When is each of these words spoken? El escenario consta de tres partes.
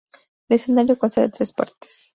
El 0.49 0.55
escenario 0.55 0.97
consta 0.97 1.21
de 1.21 1.29
tres 1.29 1.53
partes. 1.53 2.09